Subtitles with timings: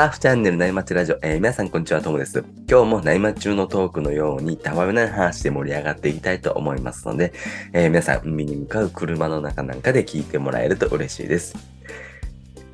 [0.00, 2.42] サーフチャンネル内町ラジオ、えー皆さんこんにちは、ともです。
[2.66, 7.34] 今日も内町中のトークのように、たわめない話で盛り上がっていきたいと思いますので、
[7.74, 11.54] えー皆さん海に向かう車の中なんかで聞いてもらえると嬉しいです。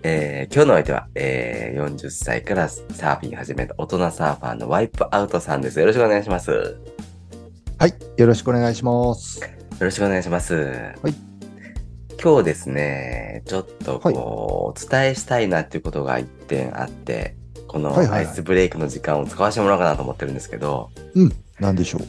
[0.04, 5.80] えー今日の相手は、えー40歳からサーフィン始めた大人サーファーのワイプアウトさんです。
[5.80, 6.52] よろしくお願いします。
[6.52, 6.58] よ
[7.80, 9.40] はい、よろしくお願いします。
[9.80, 10.54] ろしくお願いします。
[10.54, 11.15] はい。
[12.23, 17.36] 今日ですね、ちょっとこう、お伝えしたいなっていうことが一点あって、
[17.68, 20.91] このはいはいはいアイスブレイクの時間を使わせてもらおうかなと思ってるんですけど、
[21.60, 22.02] なんでしょう？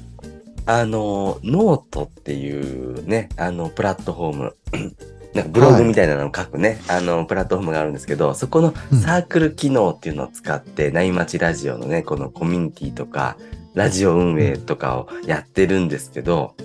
[0.65, 4.55] あの、ノートっていうね、あの、プラットフォーム、
[5.33, 13.37] なんかブログみたいなのを書くね、あの、プラットフォームがあるんですけど、そこのうんサークル機能っていうのを使って、内町ラジオのね、このコミュニティとか、
[13.75, 16.55] ラジオ運営とかをやってるんですけど、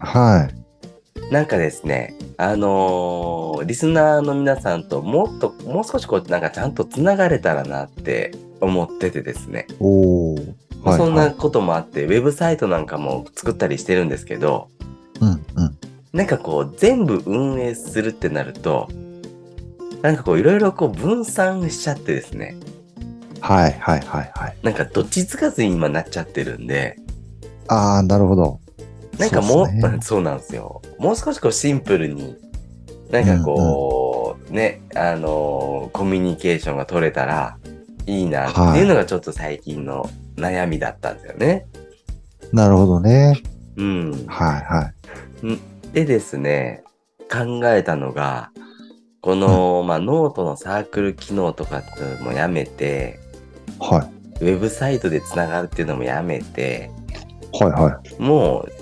[0.00, 0.63] はい。
[1.30, 9.66] なんかですね、あのーリスナーの皆さんともっと、もう少しこう、なんかちゃんとつながれたらなって思っててですね。
[9.80, 10.34] おお。
[10.82, 11.34] はい、そんなはい。
[11.34, 14.68] こともあって、ウェブサイトなんかも作ったりしてるんですけど、
[15.20, 15.78] うんうん。
[16.12, 18.88] なんかこう、全部運営するってなると、
[20.02, 22.56] なんかこう、いろいろこう、分散しちゃってですね、
[23.40, 24.56] はいはいはいはい。
[24.62, 26.98] なんかどっちつかずに今なっちゃってるんで、
[27.68, 28.60] ああ、なるほど。
[29.18, 30.82] なんかもう、ねそうなんですよ。
[30.98, 32.36] もう少しこうシンプルに、
[33.10, 37.58] なんかこう、ね、あのーコミュニケーションが取れたら
[38.06, 41.66] いいなっていうのがちょっと最近の悩みだったんですよね。
[42.52, 43.40] なるほどね。
[43.76, 44.26] うん。
[44.26, 44.94] はいはい。
[45.92, 46.82] でですね、
[47.30, 48.50] 考えたのが、
[49.20, 53.18] この、まあ、ノートのサークル機能とかっていうのもやめて、
[53.78, 54.44] はい。
[54.44, 56.90] ウェブサイトでつながるっていうのもやめて、
[57.52, 58.22] はいはい。
[58.22, 58.72] もう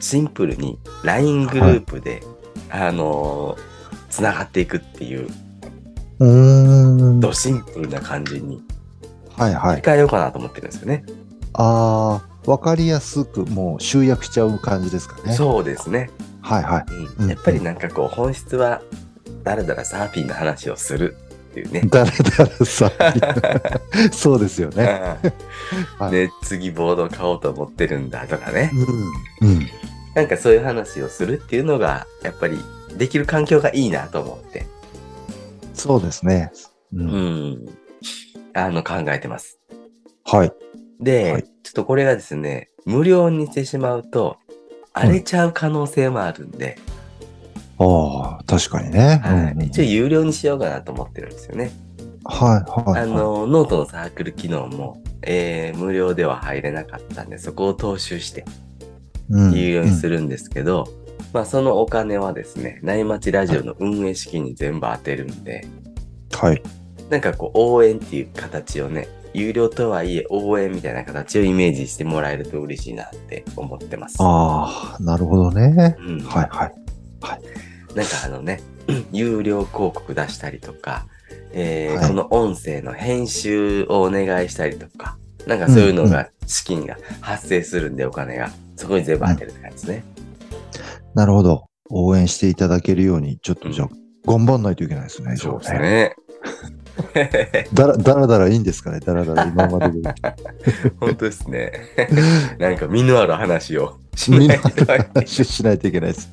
[0.00, 2.22] シンプルに LINE グループで、
[2.70, 3.74] あのー
[4.14, 5.28] つながっていくっていう、
[6.20, 7.20] うーん。
[7.20, 8.62] ドシンプルな感じに
[9.36, 9.82] はいはい。
[9.84, 11.04] 変えようかなと思ってるんですよね。
[11.54, 15.34] ああ、わかりやすくもう集約しちゃう感じですかね。
[15.34, 16.10] そうですね、
[16.42, 16.84] はいはい。
[16.88, 18.82] うんうんやっぱりなんかこう本質は
[19.42, 21.16] だらだらサーフィンの話をする
[21.50, 21.80] っていうね。
[21.80, 22.12] だらだ
[22.56, 22.92] らさ。
[24.14, 25.16] そうですよね。
[25.98, 28.70] はいで、次ボード買おうと思ってるんだとかね。
[29.40, 29.48] うん。
[29.48, 29.68] うん。
[30.14, 32.58] なんかそういう話をするっていうのが、やっぱり
[32.96, 34.66] できる環境がいいなと思って、
[35.74, 36.52] そうですね。
[36.92, 37.02] う。
[37.02, 37.68] うんん。
[38.54, 39.58] あの、考えてます。
[40.24, 40.52] はい。
[41.00, 44.36] で、はいちょっとこれがですね、無料にしてしまうと、
[44.92, 46.78] 荒れちゃう可能性もあるんで、
[47.78, 49.20] ああ、確かにね。
[49.24, 51.72] はいうんうん一応有料にしようかなと思ってるんですよね。
[52.24, 53.02] はいはい。
[53.02, 58.44] あの、ノートのサークル機能も、えー無料では入れなかったんで、そこを踏襲して
[59.30, 60.14] うん、有料にする。
[60.14, 60.88] るんですけど、
[61.32, 65.66] まあそのお金はですね、内町ラジオの運営資金に全部当てるんで、
[66.32, 66.62] はい。
[67.10, 74.16] なんかこう応援っていう形をね、有料とはいえ応援みたいな形をイメージしてもらえると嬉しいなって思ってます。
[74.20, 75.96] ああ、なるほどね。
[75.98, 76.74] うん、はいはい。
[77.94, 78.60] なんかあのね、
[79.12, 81.06] 有料広告出したりとか、
[81.52, 90.04] えーはいこの音声の編集をお願いしたりとか、なんかそういうのが、資金が発生するんでお金が、そこに全部当てるって感じですね。
[91.14, 91.66] なるほど。
[91.90, 93.88] 応援していただけるように、ちょっとじゃあ、
[94.26, 95.36] 頑張んないといけないですね。
[95.36, 95.72] そうです。
[95.74, 96.16] ね。
[97.74, 99.00] だらだらだらいいんですかね。
[99.00, 100.14] だらだら今までで。
[101.00, 101.72] 本当ですね。
[102.58, 104.84] なんか身のある話をしないと。
[105.14, 106.30] 話しないといけないです。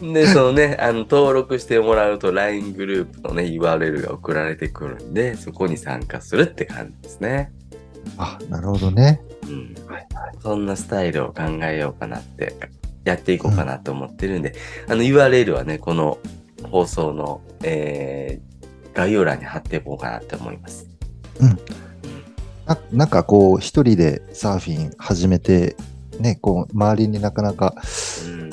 [0.00, 7.52] で、そのね、あの、登録してもらうと LINE グループのね、URL が送られてくるんで、そこに参加するって感じですね。
[8.16, 9.20] あ、なるほどね。
[9.44, 9.74] うん。
[9.86, 10.08] はい
[10.40, 12.54] そんなスタイルを考えようかなって、
[13.04, 14.54] やっていこうかなと思ってるんで、
[14.88, 16.18] あの URL はね、この
[16.70, 20.86] 放送の、えー、概要欄に貼っていこうかなって思います。
[22.66, 25.76] ななんかこう、一人でサーフィン始めて、
[26.20, 27.74] ね、こう、周りになかなか
[28.26, 28.50] うん。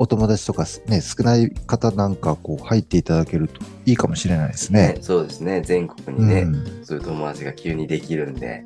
[0.00, 4.94] お友達とかね、少ない方なんかこう、入っていただけるといいかもしれないですね。
[4.94, 5.60] ね、そうですね。
[5.60, 8.64] 全国にね、うんそういう友達が急にできるんで。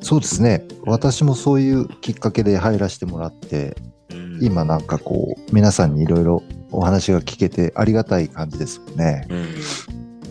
[0.00, 0.66] そうですね。
[0.84, 3.76] 私もそういうきっかけで入らせてもらって、
[4.10, 6.42] うん、今なんかこう、皆さんにいろいろ
[6.72, 9.26] お話が聞けてありがたい感じですもんね。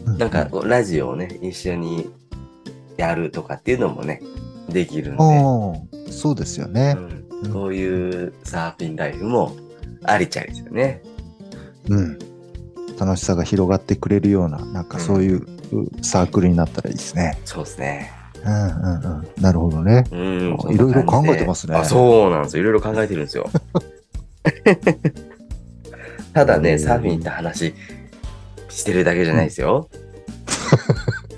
[0.06, 0.18] うん。
[0.18, 2.10] なんか、ラジオをね、一緒に
[2.98, 4.22] やるとかっていうのもね、
[4.70, 6.98] できるんで、そうですよね。
[7.44, 9.56] うん、こういうサーフィンライフも
[10.04, 11.04] ありちゃいですよね。
[11.90, 12.20] うん。
[13.00, 15.46] 楽しさが広がってくれるような、なんかそういう
[16.02, 17.40] サークルになったらいいですね。
[17.46, 18.12] そうですね。
[18.46, 19.28] うんうんうん。
[19.42, 20.04] なるほどね。
[20.12, 22.64] うんあいろいろ考えてますねあ、そうなんですよ。
[22.64, 23.50] いろいろ考えてるんですよ。
[26.34, 27.74] ただね、うんサーフィンって話
[28.70, 29.90] してるだけじゃないですよ。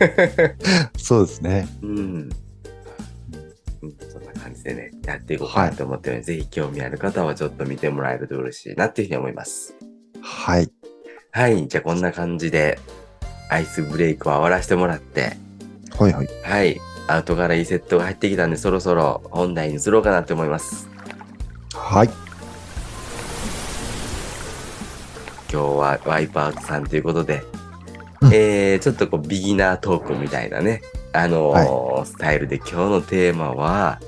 [0.97, 1.67] そうですね。
[1.81, 2.29] うん。
[3.81, 9.75] うん、そんな感じでね、やっていこうかなと思ってるので、ぜひ興味ある方はちょっと見てもらえると嬉しいなっていうふうに思います。
[10.21, 10.69] はい。
[11.31, 12.77] はい、じゃあこんな感じで、
[13.49, 15.37] アイスブレイクを終わらせてもらって、
[15.97, 16.27] はいはい。
[16.43, 20.87] はい、アウトからいいセットが入ってきたんで、そろそろ本題に移ろうかなって思います。
[21.73, 22.09] はい。
[25.51, 27.43] 今日はワイパートさんということで、
[28.21, 30.81] うんえー、ちょっとこうビギナートークみたいなね、
[31.11, 33.99] あのースタイルで今日のテーマは、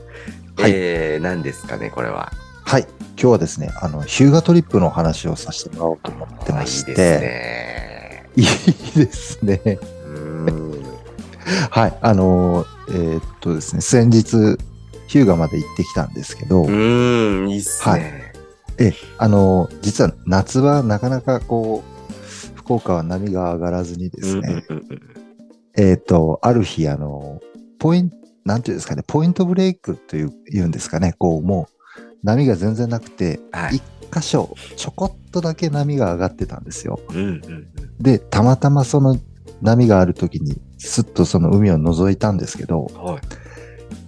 [0.58, 2.32] はいえー、何ですかね、これは。
[2.64, 2.84] はい。
[2.84, 8.30] 今日はですね、あの、ヒューガトリップの話をさせてもらおうと思ってましいいですて、ね。
[8.36, 8.46] いい
[9.06, 9.62] ですね。
[11.70, 11.98] はい。
[12.02, 14.58] あの、えーっとですね、先日、
[15.08, 18.34] ヒューガまで行ってきたんですけど、うーん、いいっすね。
[18.80, 25.00] え、あの、実は夏はなかなかこう、福岡は波が上がらずにですね、うんうんうん
[25.76, 27.42] えーっと、ある日、あの、
[27.80, 37.00] ポイント、なんていうんですかね、ポイントブレイクという、言うんですかね、こう、もう、波が全然なくて、はい一箇所、ちょこっとだけ波が上がってたんですよ。
[37.10, 37.68] うんうんうん
[38.00, 39.18] で、たまたまその
[39.62, 43.22] 波がある時に、すっとその海を覗いたんですけど、はい。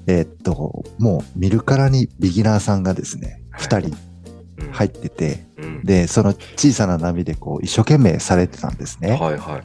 [0.08, 3.98] えーっと、もう見るからにビギナーさんがですね、二人
[4.60, 9.12] うん入ってて、うんで、その小さな波でこう一生懸命されてたんですね。
[9.12, 9.60] はいはいは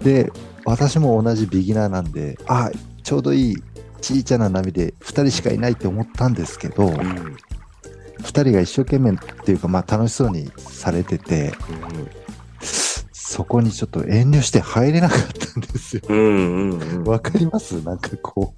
[0.00, 0.04] い。
[0.04, 0.32] で、
[0.64, 2.70] 私も同じビギナーなんで、あ、
[3.02, 3.56] ちょうどいい
[4.00, 7.36] 小さな波で2人しかいないって思ったんですけど、うん
[8.22, 9.14] 2人が一生懸命っ
[9.44, 11.52] ていうか、まあ楽しそうにされてて、
[13.32, 16.02] そこにちょっと遠慮して入れなかったんですよ。
[16.06, 17.82] うんうんうんわかります？
[17.82, 18.52] なんかこ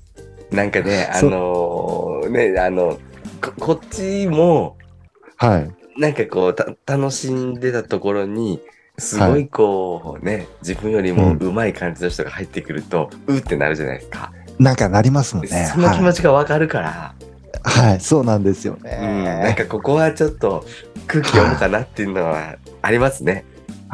[0.51, 2.99] なんかね、あのーね、あの、
[3.41, 4.77] ここっちも、
[5.41, 5.47] う。
[5.47, 6.01] はい。
[6.01, 8.61] なんかこう、た楽しんでたところに、
[8.99, 14.33] すごいこう、ね、自分よりもうん上手い感じの人が入ってくると、うってなるじゃないですか。
[14.59, 15.71] なんかなりますもんね。
[15.73, 17.15] その気持はいちがわかるから、
[17.63, 19.55] はい、そうなんですようん、なんね。
[19.57, 20.65] かここはちょっと
[21.07, 23.45] 空気読むかなっていうのはありますね。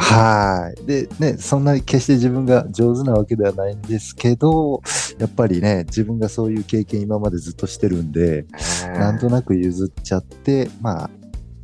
[0.00, 0.86] はい。
[0.86, 4.82] で、ね、そんなに決して自分が上手なわけではないんですけど、
[5.18, 8.46] やっぱりね、自分がそういう経験今までずっとしてるんで、
[8.94, 11.10] なんとなく譲っちゃって、まあ、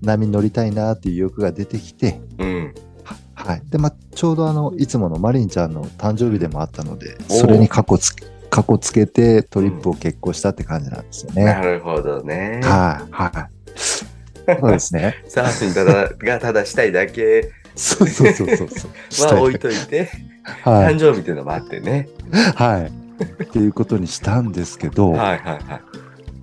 [0.02, 2.74] 波に乗りたいなっていう欲が出てきて、うん。
[3.34, 3.62] はい。
[3.70, 11.44] で、まあ、ちょうどあの、いつものマリンちゃんの誕生日でもあったので、それに過去つけ、過去つけてトリップを決行したって感じなんですよね。
[11.44, 12.60] なるほどね。
[12.62, 13.56] はい、はい。
[14.60, 15.14] そうですね。
[15.28, 18.68] サーフィンただがただしたいだけそうそうそうそう
[19.10, 19.36] そう。
[19.36, 20.08] は置いといて、
[20.64, 20.98] はい誕。
[20.98, 22.08] 生日っていうのもあってね。
[22.54, 23.06] はい。
[23.44, 25.62] っていうことにしたんですけど、はいはいはい。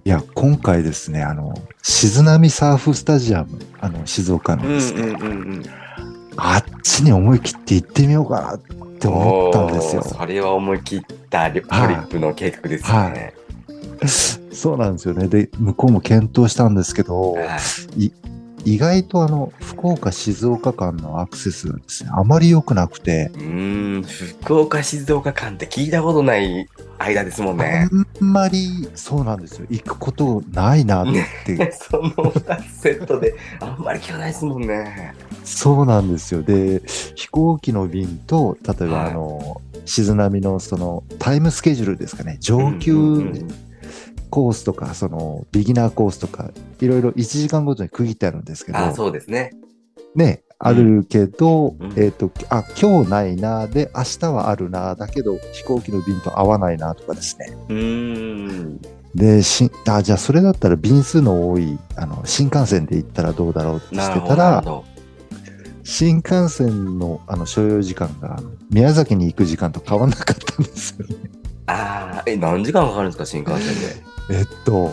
[0.05, 5.63] いや、今回ですね、あの、静波サーフスタジアム、あの、静岡のうんですね、うんうんうん。
[6.37, 8.59] あっちに思い切って行ってみようかなっ
[8.99, 10.03] て思ったんですよ。
[10.03, 13.33] それは思い切ったリトリップの計画ですはね。
[14.53, 15.27] そうなんですよね。
[15.27, 17.57] で、向こうも検討したんですけど、は
[17.97, 18.11] い
[18.65, 26.67] 意外とあの、福岡静岡間のアクセスがですね、あまり良くなくて、うーん、福岡静岡間って聞いたことない
[26.97, 27.89] 間ですもんね。
[27.91, 29.67] あんまり、そうなんですよ。
[29.69, 31.13] 行くことないなっ
[31.45, 35.13] て、 その2つセットであんまり聞かないですもんね。
[35.43, 36.41] そうなんですよ。
[36.41, 36.81] で、
[37.15, 43.72] 飛行機の便と、例えばはいあの、静波のそのタイムスケジュールですかね、上級うんうんうん
[44.33, 46.49] コースとか、そのビギナーコースとか、
[46.81, 49.51] いろいろ1時間ごとに区切ってあるんですけど、あ、そうですね。
[50.15, 57.55] ね、あるけど、うんえっ、と、あ、今日ないな、で、明日はあるな、だけど飛行機の便と合わないなとかですね。
[57.69, 58.81] うーん。
[59.13, 64.63] で、しあ、じゃあそれだったら便数の多い、あの、新幹線で行ったらどうだろうってしてたら
[65.83, 71.15] 新幹線のあの所要時間が宮崎に行く時間と変わんなかったんですよね。
[71.15, 71.29] ど。
[71.67, 74.12] ああ、え、何時間かかるんですか、新幹線で？
[74.29, 74.91] えっと、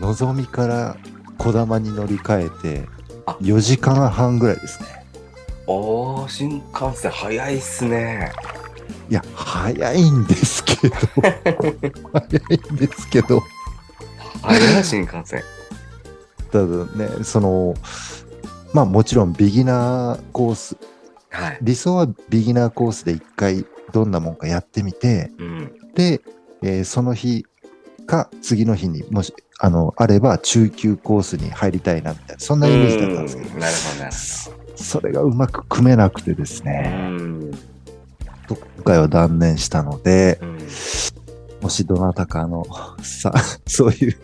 [0.00, 0.96] のぞみから
[1.38, 2.88] こだまに乗り換えて
[3.26, 4.88] あ、4時間半ぐらいですね。
[5.66, 8.32] おー、新幹線早いっすね。
[9.10, 10.96] いや、早いんですけど、
[12.12, 12.38] 早
[12.70, 13.42] いんですけど、
[14.42, 15.42] 早い、新幹線。
[16.50, 17.74] ただね、その、
[18.72, 20.76] まあもちろんビギナーコース、
[21.30, 21.58] はい。
[21.62, 25.72] 理想はビギナーコースで一回どんなもんかやってみて、うん。
[25.94, 26.20] で、
[26.62, 27.44] えーその日
[28.06, 34.12] か次の日にもし、あの、あれば中級コースに入りたいなみたいな、そんなイメージだったんですけどう、なるほど、なる
[34.76, 36.62] それがうまく組めなくてです。
[36.62, 37.50] ね、うん。
[38.48, 40.58] 今回は断念したので、うん
[41.62, 42.66] もしどなたかあの、
[43.02, 43.32] さ、
[43.66, 44.16] そういう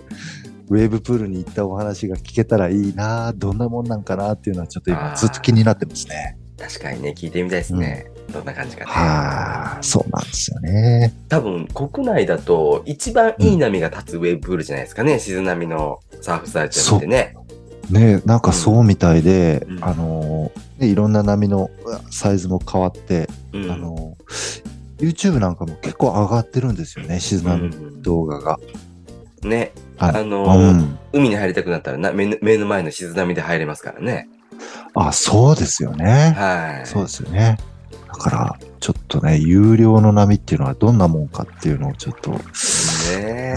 [0.71, 6.37] ウェーブプールに行ったお話が聞けたらいいな、どんなもんなんかなっていうのはちょっと今ずっと気になってますね。
[6.59, 8.11] 確かにね、聞いてみたいですね。
[8.33, 8.91] どんな感じかね。
[8.91, 11.15] はい、そうなんですよね。
[11.29, 15.19] 多分、国内だと一番いい波が立つウェーブプールじゃないですかね。
[15.19, 17.35] 静波のサーフスタジアムってね。
[17.91, 21.71] ねなんかそうみたいで、うんあのねいろんな波の
[22.11, 24.17] サイズも変わって、うんあの
[24.99, 28.59] YouTube なんかも結構上がってるんですよね、静波うん動画が。
[29.43, 29.73] ね。
[29.97, 34.29] ああのうーん、海に入りたくなったらな目の目の前の静波で入れますからね。
[34.95, 36.35] あ、そうですよね。
[36.37, 36.87] はい。
[36.87, 37.57] そうですよね。
[38.09, 42.39] だから、ちょっとね、有料の波っていうのはどんなもんかっていうのをちょっとね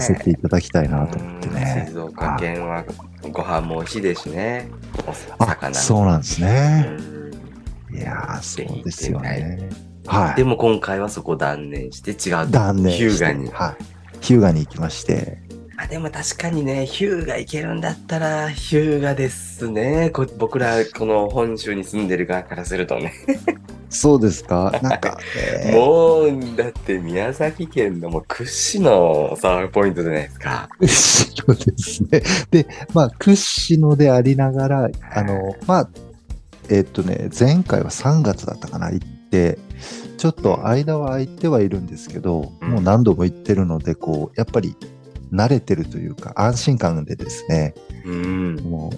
[0.00, 1.86] せていただきたいなと思ってうんね。
[1.88, 2.84] 静岡県は
[3.32, 4.68] ご飯も美味しいですしね。
[5.38, 5.74] 魚。
[5.74, 6.80] そうなんですうね。
[7.90, 9.68] んいやそうですよね。
[10.06, 10.34] はい。
[10.36, 12.50] でも今回はそこ断念して違う。
[12.50, 13.04] 断念して。
[13.04, 13.50] ヒューガに。
[13.50, 13.84] はい。
[14.20, 15.41] ヒューガに行きまして。
[15.82, 20.10] あでも確かにね、ヒューガ行けるんだったら、ヒューガですね。
[20.10, 23.12] こ僕ら、この本州に住んでる側からするとね。
[23.90, 24.78] そうですか？
[24.82, 25.18] なんか、
[25.64, 30.68] ね、もう、だって宮崎県のもう屈指のサーフポイントじゃないですか。
[30.86, 32.22] そうですね。
[32.50, 35.88] で、まあ、屈指のでありながら、あの、まあ、
[36.70, 39.58] えっとね、前回は3月だったかな、行って、
[40.16, 44.76] ちょっと間は空いてはいるんですけど、うんもう何度も行ってるので、こう、やっぱり
[45.32, 47.74] 慣れてるというか、安心感でですね、
[48.04, 48.56] うん。
[48.56, 48.92] も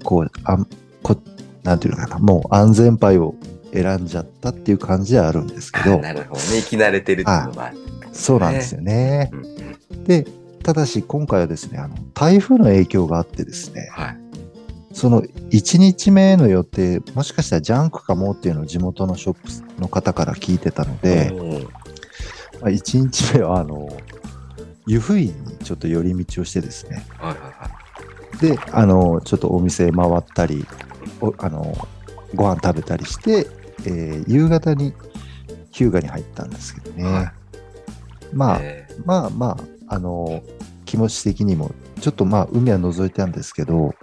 [0.00, 0.66] う、こう、あん
[1.02, 1.16] こ
[1.62, 3.34] なんていうのかな、もう安全牌を
[3.72, 6.46] 選んじゃったっていう感じではあるんですけあど、なるほどね。
[6.62, 7.78] 生き慣れてるっていうのもある。
[8.12, 9.30] そうなんですよね。
[9.32, 9.66] うんうん
[10.06, 10.26] で、
[10.62, 14.16] ただし今回はですね、あの台風の影響があってですね、はい。
[14.92, 19.34] その1日目の予定、もしかしたらジャンクかもっていうのを地元のショッ
[19.74, 21.68] プの方から聞いてたので、うんま
[22.62, 23.88] あ、1日目はあの
[24.86, 27.70] 湯布院にちょっと寄り道をしてですね、はいはいは
[28.34, 28.56] い。
[28.56, 30.64] で、あのちょっとお店回ったり、
[31.20, 31.76] おあの
[32.34, 33.48] ご飯食べたりして、
[33.84, 34.94] えー夕方に
[35.70, 37.32] 日向に入ったんですけどね、はい。
[38.32, 39.58] まあ、えまあま
[39.88, 40.42] あ、あの
[40.84, 43.94] 気持ち的にも、ちょっとまあ、海は覗いたんですけど、はい。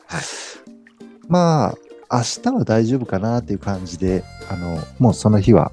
[1.27, 1.73] ま
[2.09, 5.71] あ、明日は大丈夫かなっていう感じで、あの、もうその日は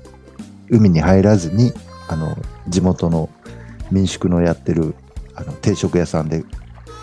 [0.71, 1.73] 海に入らずに、
[2.09, 2.37] あの、
[2.69, 3.29] 地元の
[3.91, 4.95] 民宿のやってる、
[5.41, 6.45] あの、定食屋さんで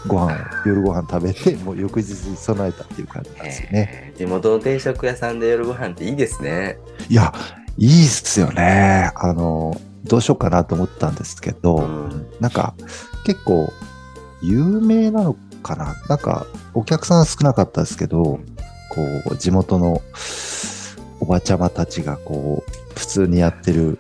[0.08, 3.90] ご飯を、夜ご飯食べて、 もう翌日に備えたっていう感じなんですよね。
[3.92, 6.78] えー地元の定食屋さんで夜ご飯っていいですね。
[7.08, 7.34] いや、
[7.78, 9.12] いいっすよね。
[9.16, 12.74] あの、どうしようかなと思ったんですけど、うんなんか
[13.26, 13.72] 結構
[14.42, 15.96] 有名なのかな？
[16.08, 18.42] なんかお客さんは少なかったですけど、こ
[19.30, 20.02] う地元の
[21.20, 24.00] おばちゃまたちがこう普通にやってる、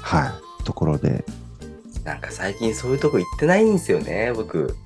[0.00, 0.28] は
[0.60, 1.24] い、ところで、
[2.06, 4.76] なんか最近そういうとこ行ってないんですよね、僕。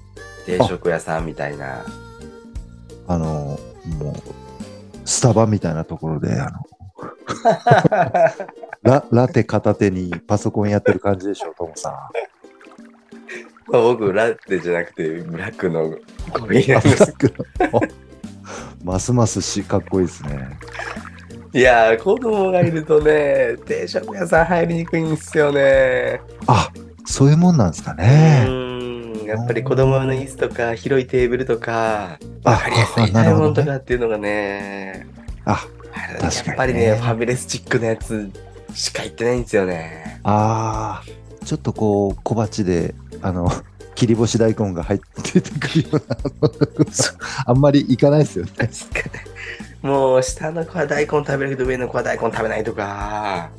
[0.47, 1.85] 定食屋さんみたいな。
[3.07, 3.61] あの、
[3.99, 4.15] もう、
[5.05, 6.61] スタバみたいなところで、あの、
[8.83, 11.93] ララテ片手にパソコンやってる感じでしょ、トモさん。
[13.71, 15.91] まあ僕、ラテじゃなくて、ブラックの
[16.33, 17.15] コーヒーなんです。
[18.83, 20.59] ますますしかっこいいですね。
[21.53, 26.23] いやー、子供がいるとね、定食屋さん入りにくいんですよね。
[26.47, 26.71] あ、
[27.11, 28.47] そういうもんなんですかうね。
[29.27, 35.07] やっぱり子供の椅子とか、広いテーブルとか、あわかりやすいあなる買い物とかっていうのがね、
[35.45, 35.67] あ、
[36.21, 38.31] 確かにねやっぱりね、ファミレスチックなやつ
[38.75, 40.21] しか行ってないんですよね。
[40.23, 43.51] ああ、ちょっとこう、小鉢で、あの、
[43.97, 46.17] 切り干し大根が入ってくるような、
[47.45, 48.51] あんまりいかないですよね。
[49.83, 53.51] もう、下の子は大根食べるけど、上の子は大根食べないとか。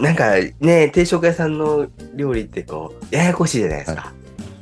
[0.00, 4.12] なんかね、定食屋さんの料理ってこう、ややこしいじゃないですか。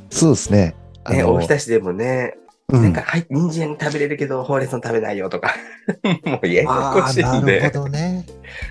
[0.09, 0.75] そうですね。
[1.03, 2.35] あね、のおひたしでもね、
[2.69, 5.53] うんなんか、はい、人参食べれるけど、ほうれん草食べないよとか。
[6.25, 7.67] もうややこしいなんるで。
[7.67, 8.25] ほどね。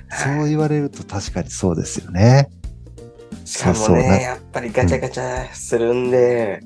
[0.08, 2.48] はいそう言われると確かにそうですよね。
[3.44, 6.60] しかもね、やっぱりガチャガチャするんで、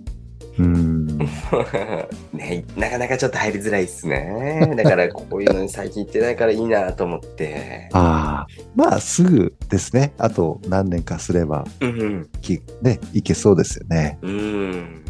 [0.59, 0.96] うん。
[2.33, 4.75] ね、なかなかちょっと入りづらいっすね。
[4.77, 7.89] だからこういうのに最近行ってないからいいなと思って。
[7.93, 10.13] ああ、まあすぐですね。
[10.19, 14.19] あと何年かすれば、うんきね、いけそうですよね。
[14.23, 14.31] うん。
[14.31, 14.35] う
[14.73, 15.05] ん。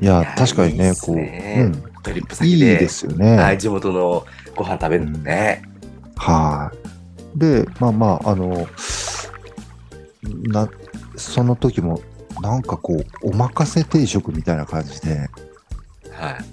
[0.00, 1.72] いや、いや確かにね、いいっすこう、ねうん。
[2.02, 2.56] トリップい先で。
[2.56, 3.36] いですよね。
[3.36, 4.24] はい、地元の
[4.56, 5.62] ご飯食べるのね。
[6.16, 6.72] は
[7.36, 7.38] い。
[7.38, 8.66] で、まあまあ、あの、
[10.48, 10.68] な、
[11.16, 12.00] その時も、
[12.40, 15.28] なんかこう、お任せ定食みたいな感じで、
[16.10, 16.44] はい。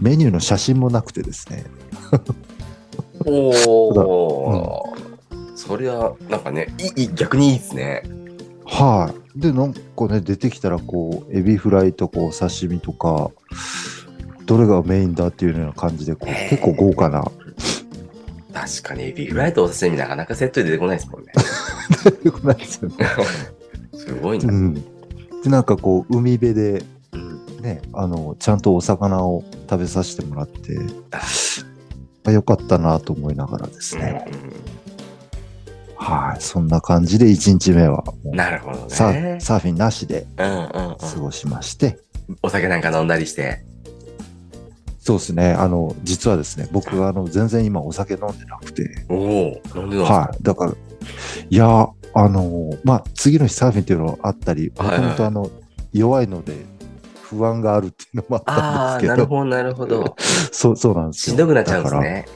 [0.00, 1.64] メニューの写真もなくてですね。
[3.26, 4.94] おお、
[5.54, 8.02] そりゃ、なんかね、いい、逆にいいですね。
[8.66, 9.40] はい。
[9.40, 13.30] で、なんかね、出てきたら、こう、エビフライとこう、刺身とか、
[14.46, 17.84] どれがメインだっていうような感じで、こう結構豪華な、確
[18.54, 21.32] 確かにエビフライとお刺身なかなかセットで出てこないですもんね。
[22.24, 22.96] よくないですよね。
[23.94, 24.52] すごいうな。
[24.52, 24.82] ん。
[25.44, 27.44] で、なんかこう、海辺で、うん。
[27.62, 30.72] ね、あの、ちゃんとお魚を食べさせてもらって、
[32.32, 34.26] よかったなと思いながらですうんね。
[35.96, 36.40] はい。
[36.40, 39.40] そんな感じで1日目はなるほどサねー。
[39.40, 40.58] サーフィンなしでうんうんう
[40.92, 40.96] ん。
[40.98, 41.98] 過ごしまして、
[42.42, 43.64] お酒なんか飲んだりして。
[45.00, 45.52] そうですね。
[45.52, 50.14] あの、実はですね、僕はあの、全然今お酒飲んでなくて、おお、なんでなんですか？
[50.14, 50.42] はい。
[50.42, 50.72] だから、
[51.50, 55.50] いや、あの、まあ、次の日サーフィンっていうのがあったり、もともとあの、
[55.92, 56.66] 弱いので
[57.22, 60.16] 不安があるっていうのもあったんですけど、なるほど、なるほど。
[60.52, 61.32] そう、そうなんですよ。
[61.32, 62.26] しんどくなっちゃうんですね。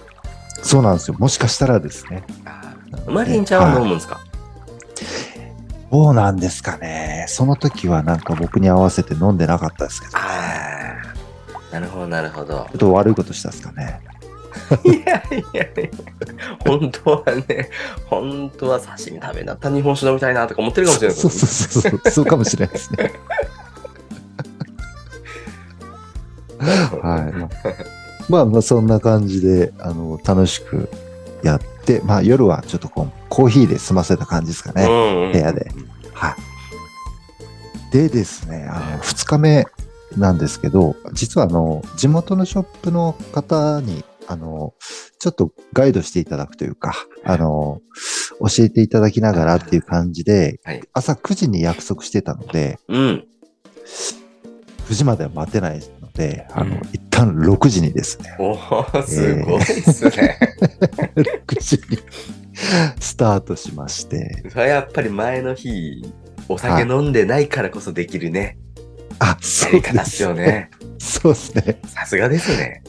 [0.63, 1.17] そうなんですよ。
[1.19, 2.25] もしかしたらですね。
[2.45, 4.21] あーマリンちゃんは飲むんですか？
[5.91, 7.25] どうなんですかね。
[7.29, 10.19] その時はなんか僕に合わせて飲んでなかったですけど、ちあ
[11.71, 12.57] あ、なるほど、なるほど。
[12.57, 14.01] ょっと悪いことしたんですかね。
[14.85, 15.91] いやいやいや、
[16.67, 17.71] 本当はね、
[18.07, 23.13] 本当は刺身食べなったら日本酒飲みたいなとか思ってるかもしれないそうそうそうそう、そうかもしれないですね。
[26.59, 27.33] はい。
[27.33, 27.49] まあ
[28.29, 30.89] まあ、まあ、そんな感じで、あの、楽しく
[31.43, 34.87] やって、まあ、夜はちょっとこう、コーヒーで済ませた感じですかね。
[34.87, 35.71] ね部屋で。
[36.13, 36.35] はい。
[37.93, 39.67] でですね、あの、二日目
[40.17, 44.75] なんですけど、実はあの、地元のショップの方に、あの、
[45.19, 46.95] ちょっとガイドしていただくというか、
[47.25, 47.81] あの、
[48.41, 53.27] 教えていただきながらっていう感じで、はい朝9時に約束してたので、うん。
[54.89, 60.39] 9時までは待てないので、あの、うん一旦6時にですね、おーすごいっすね。
[61.17, 61.99] 6時に
[63.01, 66.07] スタートしまして、それはやっぱり前の日、
[66.49, 68.57] お酒飲んでないからこそできるね、
[69.19, 70.71] あ、やそうり方っすよね。
[70.99, 71.81] そうですね。
[71.87, 72.85] さすがですね。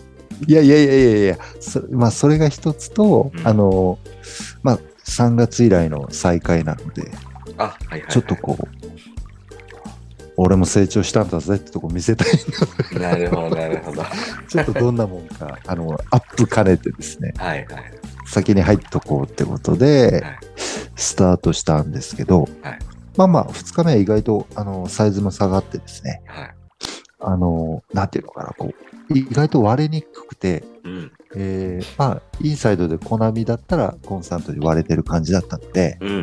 [0.48, 4.00] いやいやいやいやいや、そまあ、それが一つと、うんあの、
[4.64, 7.12] まあ、3月以来の再会なので、
[7.58, 8.12] あ、はいはい、はい。
[8.12, 8.80] ちょっとこう、
[10.38, 12.28] 俺も成長したんだぜってとこ見せたい
[13.00, 14.02] なるほど、なるほど。
[14.02, 14.12] は
[14.48, 17.68] ちょっとどんなもんか、あの、アップ兼ねてですね、いはい。
[18.26, 20.40] 先に入っとこうってことではい、
[20.96, 22.80] スタートしたんですけど、はい
[23.18, 26.52] まあまあ、2日目は意外と、あの、サイズも下がってですね、はい。
[27.20, 31.12] あの、なんていうのかな、こう、意外と割れにくくて、うん。
[31.36, 36.20] えーまあ、インサイドでコナミだったらコンスタントに割れてる感じだったので、うんうんう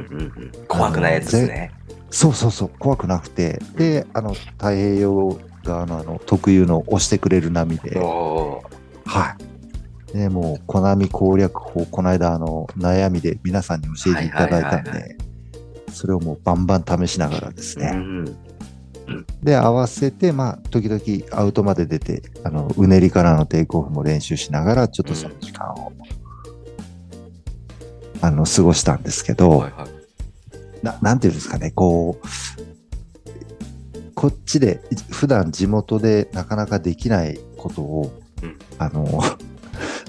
[0.46, 0.52] ん。
[0.66, 1.72] 怖くないやつですね。
[2.10, 9.36] そうそうそう、怖くなくて、で、あの、太平洋側のあの、特有の押してくれる波で、は
[10.12, 10.16] い。
[10.16, 15.16] で、もう、コナミ攻略法、この間、あの、悩みで皆さんに教えていただいたんで、
[15.92, 18.36] それをもうバンバン試しながらですね、うん。
[19.42, 21.00] で、合わせて、まあ、時々
[21.38, 25.92] アウトまで出て、あの、うねりからのテイクオフも練習しながら、ちょっとその時間を、
[28.20, 30.84] あの、過ごしたんですけど、はいはい。
[30.84, 32.26] ななんていうんですかね、こう、
[34.14, 39.22] こっちで、普段地元でなかなかできないことを、うんあの、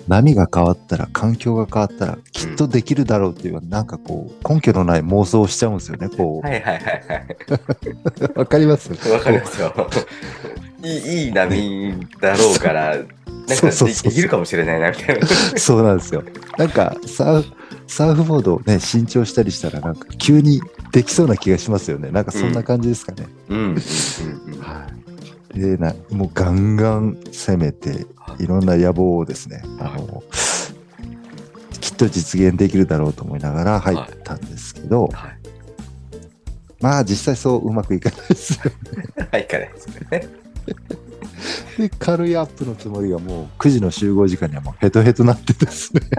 [0.07, 7.27] 波が変わったら、環境が変わったら、きっとできるだろうっていう、なんかこう、根拠のない妄想をしちゃうんですよね、こはいはいはいはい。
[8.35, 8.39] う。
[8.39, 8.91] わかります？
[9.09, 9.89] わかりますよ。
[10.83, 13.05] いいいい波だろうから、なんか
[13.45, 15.27] でできるかもしれないな、みたいな。
[15.27, 16.23] そうなんですよ。
[16.57, 17.51] なんか、サーフ、
[17.87, 22.11] サーフボードをね、新調したりしたら、なんか急にできそうな気がしますよね。
[22.11, 23.27] なんかそんな感じですかね。
[23.49, 23.57] うん。
[23.57, 23.73] うんうん
[24.53, 25.06] うんはい。
[25.57, 28.05] で、な、もうガンガン攻めて、
[28.39, 30.23] いろんな野望をですね、あの、
[31.79, 35.37] きっと実現できるだろうと思いながら入ったんですけど、はい。
[36.79, 38.71] まあ実際そううまくいかないですよ。
[39.31, 40.27] はい、からですね。
[41.77, 46.01] で、軽いアップのつもりがもう9時の集合時間にはもうヘトヘトなってですね。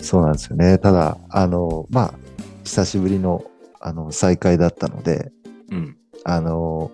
[0.00, 0.78] そうなんですよね。
[0.78, 2.14] ただ、あの、まあ、
[2.64, 3.42] 久しぶりの、
[3.84, 5.30] あの、再会だったので、
[5.70, 5.96] うん。
[6.24, 6.90] あの、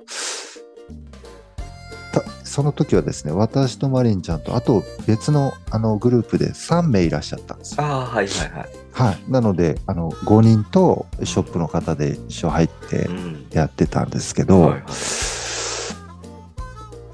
[2.12, 7.84] たその時はですね、私とマリンちゃんと、あと別のあのグループで3名いらっしゃったんですよ。
[7.84, 8.68] ああ、はいはいはい。
[8.90, 9.30] はい。
[9.30, 13.46] なので、あの、5人とショップの方で一緒入ってうん。
[13.52, 14.82] やってたんですけど、はいはい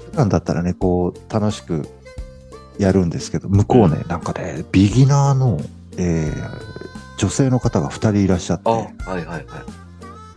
[0.09, 1.87] 普段だったらね、こう、楽しく
[2.79, 5.61] やるんですけど、向こうね、なんかね、ビギナーの、
[5.95, 6.77] えー
[7.17, 9.45] 女性の方が2人いらっしゃって、あ、はいはいはい。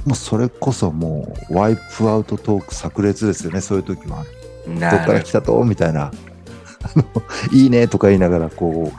[0.06, 4.24] もうそれこそもう、ワイプアウトトーク炸裂ですよね、そういう時は。
[4.66, 5.62] などっから来たと？
[5.64, 6.10] みたいな。
[7.52, 8.92] いいねとか言いながら、こう、はい、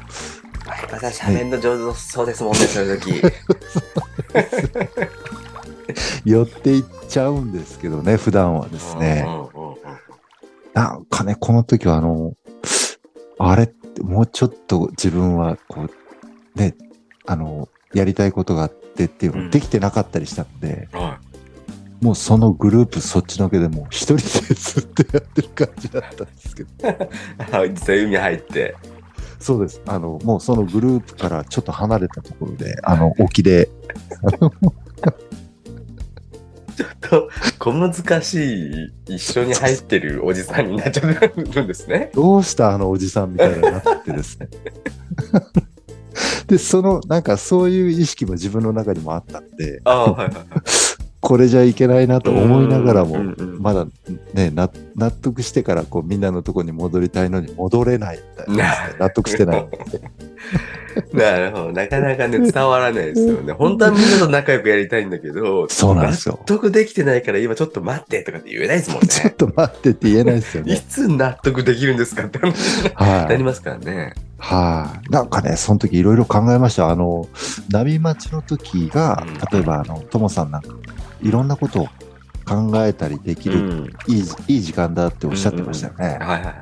[0.92, 3.22] また喋るの上手そうですもんね、そういう時。
[6.24, 9.26] 寄っていっちゃうんですけどね、普段はですね。
[9.28, 9.82] うんうんうんうん
[10.74, 12.34] なんかね、この時はあの、
[13.38, 15.90] あれってもうちょっと自分はこう、
[16.58, 16.74] ね、
[17.26, 21.20] あの、やりたいことがあってっていうのうんができてなかったりしたので、は
[22.02, 24.22] もうそのグループそっちのけでもう一人で
[24.56, 26.70] ずっとやってる感じだったんですけど。
[27.66, 27.70] い。
[27.70, 28.76] 実際海入って。
[29.40, 29.82] そうです。
[29.86, 33.70] あの、もうそのグループからちょっと離れたところで、あの、沖で、
[37.02, 37.30] と、
[37.60, 38.68] 小難し
[39.08, 42.12] い、一緒に入ってるおじさんになっちゃうんですね。
[42.14, 44.48] どうしたあのおじさんみたいになってですね。
[46.48, 50.46] で、その、なんかそういう意識も自分の中にもあったんで、ああ、はいはいはい。
[51.22, 53.20] これじゃいけないなと思いながらも、
[53.60, 53.86] まだ
[54.34, 59.68] ね、な納得してからこうみんなのとこに戻りたいのに戻れないみたいなね、納得してない。
[61.14, 61.72] なるほど。
[61.74, 63.54] なかなかね、伝わらないですよね。
[63.54, 69.30] 本当はみんなと仲良くやりたいんだけど、そうなんですよ納得できてないから今ちょっと待ってとかって言えないですもんちょっね。
[69.38, 70.84] と待ってって言えないですよいね。
[70.90, 73.44] つ納得できるんですかって話にはないり。
[73.44, 73.96] ますからね。
[73.96, 74.14] はい。
[75.10, 76.90] なんかね、その時いろいろ考えました。
[76.90, 77.28] あの、
[77.70, 80.70] 波待ちの時がうん、例えば、あの、ともさんなんか、
[81.22, 81.86] いろんなことを
[82.46, 83.90] 考えたりできる、うん。
[84.08, 86.06] いい、いい時間だっておっしゃってましたよね。
[86.06, 86.56] はいはいはい。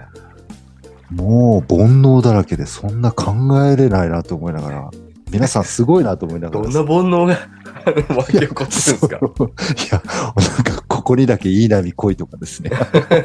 [1.14, 3.34] もう、煩悩だらけで、そんな考
[3.66, 4.90] えれないなと思いながら、
[5.32, 6.62] 皆さんすごいなと思いながら。
[6.68, 7.38] どんな煩悩が
[7.86, 9.16] あの湧き起こってるんですか？
[9.16, 9.22] いや、
[10.36, 12.72] なんか、ここにだけいい波来いとかですね。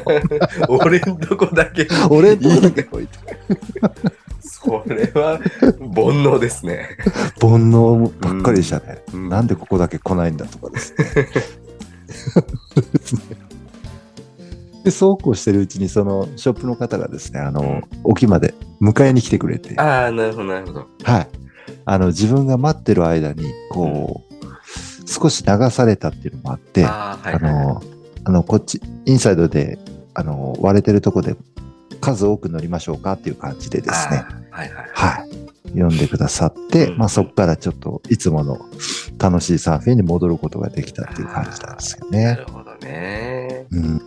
[0.69, 1.87] 俺んとこだけ。
[2.09, 3.91] 俺のとこだけ来いとか。
[4.65, 6.97] それは煩悩ですね。
[7.39, 9.03] 煩悩ばっかりでしたね。
[9.13, 11.27] うんなんでここだけ来ないんだとかですね。
[14.83, 20.87] で、そうこうしてるうちに、そのショップの方がですね、あの、沖まで迎えに来てくれて、ああ、なるほど、なるほど。
[21.03, 21.27] はい。
[21.85, 27.65] あの、自分が待ってる間に、こう、少し流されたっていうのもあって、あああ、はいはいはい。
[27.65, 27.83] の、
[28.25, 29.79] あの、こっち、インサイドで、
[30.13, 31.35] あの、割れてるとこで
[32.05, 34.89] 数多く乗りましょうかっていう感じでですね、はいはい。
[34.93, 35.29] はい。
[35.69, 38.59] 読んでくださって、うんまあそこからちょっといつもの
[39.17, 42.35] 楽しいサーフィンに戻ることができたっていう感じなんですよなね。
[42.35, 43.65] るほどね。
[43.71, 44.01] うん、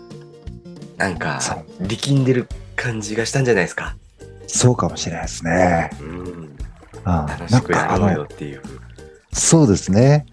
[0.97, 1.41] なんか
[1.81, 3.97] 力んでる感じがしたんじゃないですか？
[4.47, 5.91] そうかもしれないですね。
[6.01, 6.57] うん。
[7.05, 8.63] あ楽しくやろうよっていう。
[9.33, 10.25] そうですね。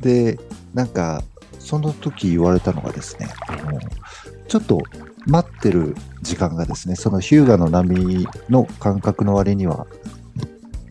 [0.00, 0.38] で、
[0.74, 1.22] なんか、
[1.60, 3.78] その時言われたのがですね、あの
[4.48, 4.82] ちょっと
[5.26, 9.86] 待ってる時間がですね、そのヒューガの波の感覚の割には、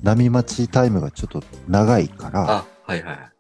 [0.04, 3.32] 波待ちタイムがちょっと長いから、あ、はいはい。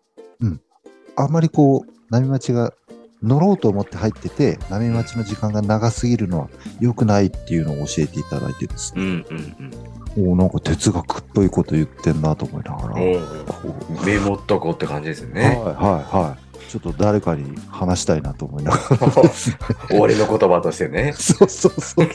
[1.15, 2.73] あんまりこう、波待ちが
[3.21, 6.49] 乗ろうと思って入ってて、波待ちの時間が長すぎるのは
[6.79, 14.01] 良くないっていうのを教えていただいてですね、うんうんおーなんか哲学っぽいこと言ってんなと思いながら、うん。
[14.01, 15.55] おメモっとこうって感じですよはいね。
[15.55, 16.40] はいはい。
[16.71, 19.11] ちょっと誰かに話したいなと思いながら。
[19.99, 21.11] 俺の言葉としてね。
[21.19, 22.05] そうそうそうそう。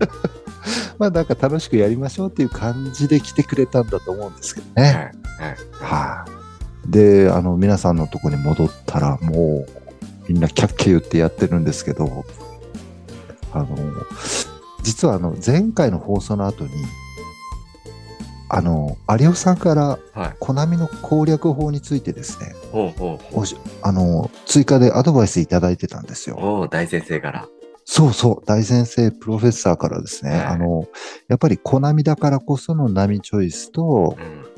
[0.98, 4.92] まあなんか楽しくやりましょうっていう感じで来てくれたんだと思うんですけどはい。
[4.92, 5.12] ね。
[5.38, 5.56] はい。
[5.78, 6.24] は
[6.86, 12.24] い、で、あの皆さんのとこに戻ったらもうみんなキャッキャ言ってやってるんですけど、
[13.52, 13.66] あの、
[14.82, 16.70] 実はあの前回の放送の後に、
[18.52, 20.36] あの、有尾さんからはい。
[20.40, 22.54] コナミの攻略法についてですね、
[23.82, 27.48] あの、追加でアドバイスいただいてたんですよ大先生から。
[27.84, 30.84] そうそう、大先生、プロフェッサーからですね、はいあの、
[31.28, 34.50] やっぱりコナミだからこその波チョイスとうん。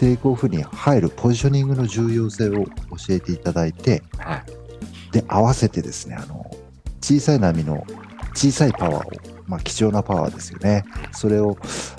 [0.00, 2.70] テイクオフに入るポジショニングの重要性を教
[3.10, 5.12] えていただいて、はい。
[5.12, 6.50] で、合わせてですね、あの、
[7.02, 7.84] 小さい波の
[8.34, 9.10] 小さいパワーを、
[9.50, 10.84] まあ貴重なパワーですよね。
[11.12, 11.58] それを、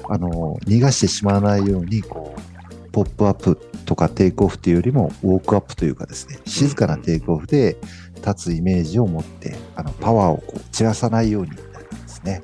[0.09, 7.77] あの、逃がしてしまわないように、こう、ポップアップとかテイクオフというよりも、ウォークアップというかですね、静かなテイクオフで
[8.25, 12.41] 立つイメージを持って、あの、パワーをこう散らさないようにみたいなですね、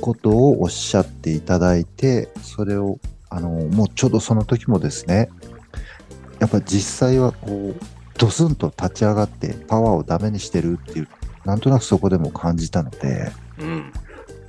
[0.00, 2.98] ことをおっしゃっていただいて、それを、
[3.30, 5.28] あの、もうちょうどその時もですね、
[6.40, 7.80] やっぱ実際はこう、
[8.18, 11.08] ドスンと立ち上がってパワーをダメにしてるっていう、
[11.44, 13.92] なんとなくそこでも感じたので、うん。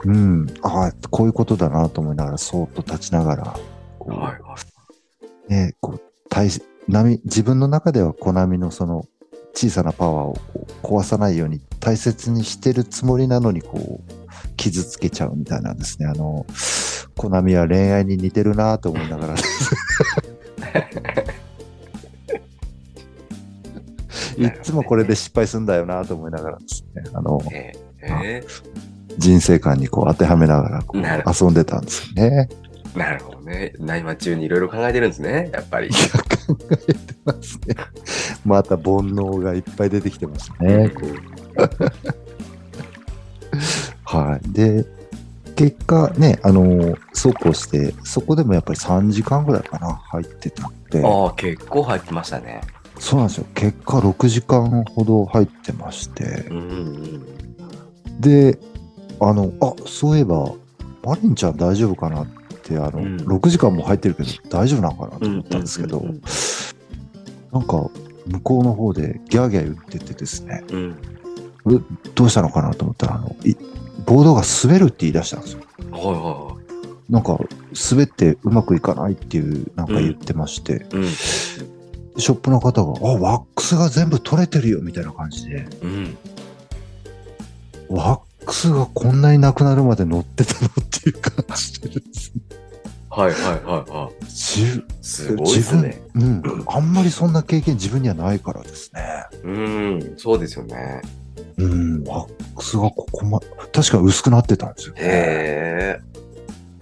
[0.06, 3.60] うん、ああ、こういうことだなと思いながら、そーっと立ちながら、
[4.00, 4.56] こう、はいは
[5.50, 5.52] い。
[5.52, 9.06] ね、こう、大し波、自分の中ではコナミのその
[9.54, 10.38] 小さなパワーを
[10.84, 14.12] 壊さないように大切にしてるつもりなのに、こう、
[14.56, 16.08] 傷つけちゃうみたいなんですね。
[16.08, 16.46] あの、
[17.16, 19.36] コナミは恋愛に似てるなと思いながら、
[24.38, 27.88] いっつもこれで失敗するんだよなと思いながらですね、あの、えー
[28.24, 28.44] え
[29.18, 32.50] 人生観にこう当てはめながらこう遊んでたんですよね。
[32.94, 33.74] ーなるほどね。
[33.80, 35.50] 内間中にいろいろ考えてるんですね。
[35.54, 35.92] やっぱりい。
[35.92, 37.76] や、考えてますね。
[38.46, 40.90] また煩悩がいっぱい出てきてますね。
[40.90, 41.16] こう
[44.04, 44.52] はい。
[44.52, 44.86] で、
[45.56, 52.62] 結果ね、あの、そうこうして、そこでもやっぱり3時間ぐらいかな、入ってたんで、ああ、結構入ってましたね。
[53.00, 53.46] そうなんですよ。
[53.54, 57.28] 結果6時間ほど入ってましてう、んうん
[58.20, 58.58] で、
[59.20, 60.54] あの、あ、そういえば、
[61.04, 62.28] マリンちゃん大丈夫かなっ
[62.64, 65.32] て、あの、うん6時間も入ってるけど大丈夫なのかなとうん。
[65.34, 66.22] 思ったんですけど、うんうん
[67.52, 67.90] なんか、
[68.28, 70.96] 向こうの方でギャーギャー言っててですね、うん。
[71.64, 71.80] 俺
[72.14, 73.56] どうしたのかなと思ったら、あの、い
[74.06, 75.60] ボードが滑るって言い出したんですよ。
[75.80, 76.58] うんはいは
[77.10, 77.40] なんか、
[77.90, 80.88] 滑ってうまくいかないっていう、なんか言ってまして、いはい。
[80.92, 81.08] うん。
[81.08, 86.18] ショップの方が、あ、ワックスが全部取れてるよ、みたいな感じで、うん。
[87.90, 92.42] ワックスがこんなになくなるまで乗ってたのっていう感じでですね。
[93.10, 94.84] はいはいはいは自い。
[95.02, 96.02] すごいですね。
[96.14, 99.02] 分、うん、あんまりそんな経験自分にはないからですね。
[99.44, 101.02] うん、そうですよね。
[101.58, 103.40] うん、ワックスがここま、
[103.74, 105.02] 確かに薄くなってたんですよ、ね。
[105.04, 106.00] へ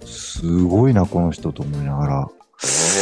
[0.04, 2.28] すごいな、この人と思いながら。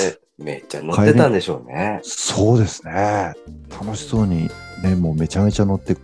[0.06, 0.10] え。
[0.10, 2.00] ねめっちゃ乗ってたんでしょうね。
[2.02, 3.34] そうですね。
[3.70, 4.50] 楽しそうに
[4.82, 5.96] ね、もうめちゃめちゃ乗って、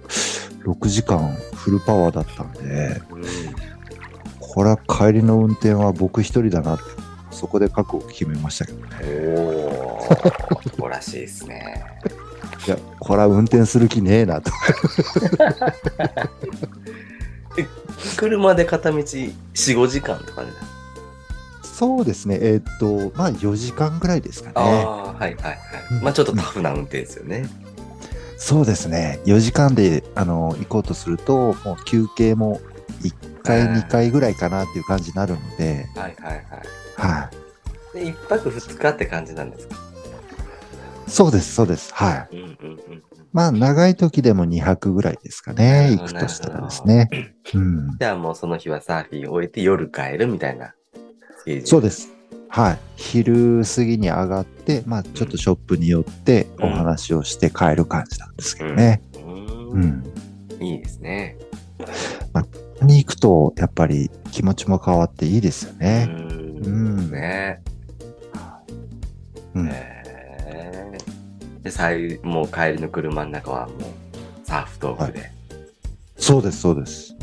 [0.65, 3.23] 6時間フルパワーだったんで、うん。
[4.39, 6.85] これは帰りの運転は僕一人だなって、
[7.31, 8.87] そこで覚悟を決めましたけどね。
[9.37, 11.85] おー、男らしいですね。
[12.67, 14.51] いや、これは運転する気ねえなと。
[18.17, 20.49] 車で片道4、5時間とかね。
[21.63, 22.39] そうですね。
[22.43, 24.83] えーっと、まあ4時間ぐらいですかあね。
[24.85, 25.59] あ、はいはいはい。
[25.93, 27.49] うんまあちょっとタフな運転ですよね。
[28.43, 29.21] そうですね。
[29.27, 32.59] 4時間で、あの、行こうとすると、もう休憩も
[33.03, 36.43] 1回、うん2回ぐらいかなっていう感じになるので、はいはいはい。
[36.97, 37.31] は
[37.95, 37.99] い。
[37.99, 39.77] で、一泊二日って感じなんですか？
[41.07, 41.93] そうです、そうです。
[41.93, 42.37] はい。
[42.37, 43.03] うんうんうん。
[43.33, 45.91] まあ、長い時でも2泊ぐらいですかね。
[45.99, 47.11] 行くとしたらですね。
[47.55, 47.99] うん。
[47.99, 50.75] じゃあもうその日はサーフィン終えて夜帰るみたいな
[51.39, 51.67] スケジュール。
[51.67, 52.09] そうです。
[52.51, 52.79] はい。
[52.97, 59.03] 昼過ぎに上がって、まあ、ちょっとショップに寄って、うんお話をして帰る感じなんですけどね。
[59.15, 59.19] う。
[59.21, 60.05] うんん。
[60.61, 61.37] いいですね。
[62.83, 66.07] に行くと、やっぱり気持ちも変わっていいですようね。
[66.07, 66.31] ん。
[66.65, 67.63] うんね
[69.55, 69.69] うん。
[69.69, 73.79] へーで、最もう帰りの車の中はもう
[74.45, 75.31] サーフトークで。
[76.17, 77.15] そうです、そうです。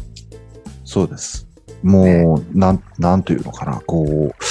[0.85, 1.47] そうです。
[1.83, 4.43] もう、なん、なんというのかな、こう、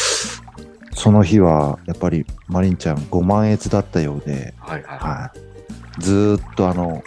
[1.07, 4.99] その日は、やっぱり、マリンちゃん5万円だったようで、はいはい。
[4.99, 5.33] は
[6.01, 6.03] い。
[6.03, 7.01] ずーっとあの、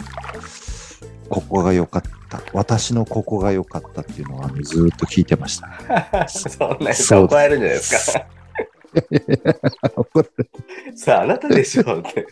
[1.28, 2.40] ここが良かった。
[2.54, 6.24] 私のここが良かったっていうのは、ずーっと聞いてました。
[6.32, 8.26] そんなにそう怒られるんじゃないですか。
[10.96, 12.26] さあ、あなたでしょって。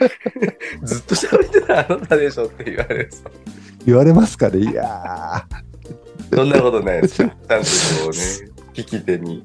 [0.82, 3.10] ずっと喋ってたあなたでしょって言われる。
[3.84, 4.60] 言われますかね？
[4.60, 5.46] いや
[6.32, 7.28] そんなことないですよ。
[7.28, 8.16] ちゃんとこうね、
[8.72, 9.44] 聞き手に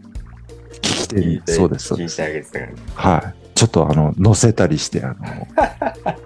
[1.08, 1.41] ー、聞き手に聞い。
[1.41, 2.22] て、そうです、そうです。
[2.22, 2.65] 聞いてあげてたか
[3.10, 3.22] ら。
[3.22, 3.34] はい。
[3.56, 5.48] ちょっとあの、乗せたりして、あの、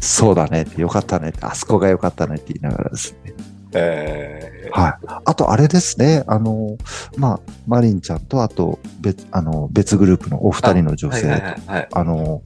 [0.00, 3.34] そうだねって、よかったねって、あそこがよかったねって言いながらですね。
[3.74, 4.94] えはい。
[5.24, 6.24] あと、あれですね。
[6.26, 6.78] あの、
[7.16, 11.88] まあ、マリンちゃんと、あと、別、あの、別グループのお二人の女性はいはいはい。
[11.92, 12.42] あの、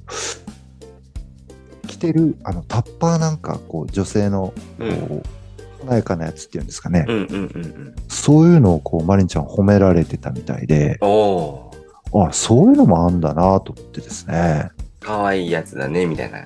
[1.87, 5.41] 着てる、あの、タッパーなんか、こう、女性の、うんこう、
[5.87, 7.05] 華やかなやつっていうんですかね。
[7.09, 7.95] うんうんうんうん。
[8.09, 14.71] そういうのを、こう、マリンちゃん褒められてたみたいで、あ、そういうのもあんだなと思ってですね。
[15.01, 16.45] ー、かわいいやつだね、みたいな。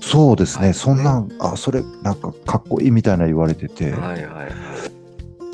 [0.00, 0.66] そうですね。
[0.66, 4.50] はいそんなん、あ、それ、なんか、かっこいいみたいな言われてて、へはいはいはい。